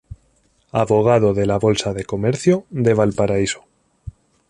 Abogado 0.71 1.35
de 1.35 1.45
la 1.45 1.59
Bolsa 1.59 1.93
de 1.93 2.05
Comercio 2.05 2.65
de 2.71 2.95
Valparaíso. 2.95 3.65